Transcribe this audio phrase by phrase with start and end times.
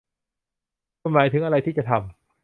[1.01, 2.33] คุณหมายถึงอะไรที่จะทำ?